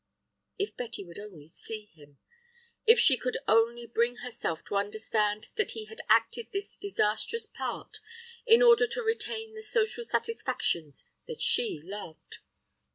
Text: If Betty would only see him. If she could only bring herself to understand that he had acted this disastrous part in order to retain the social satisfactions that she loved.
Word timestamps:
If 0.57 0.75
Betty 0.75 1.05
would 1.05 1.19
only 1.19 1.47
see 1.47 1.85
him. 1.93 2.17
If 2.87 2.99
she 2.99 3.17
could 3.17 3.37
only 3.47 3.85
bring 3.85 4.15
herself 4.15 4.65
to 4.65 4.75
understand 4.77 5.49
that 5.57 5.73
he 5.73 5.85
had 5.85 6.01
acted 6.09 6.47
this 6.51 6.79
disastrous 6.79 7.45
part 7.45 7.99
in 8.47 8.63
order 8.63 8.87
to 8.87 9.03
retain 9.03 9.53
the 9.53 9.61
social 9.61 10.03
satisfactions 10.03 11.03
that 11.27 11.39
she 11.43 11.79
loved. 11.83 12.39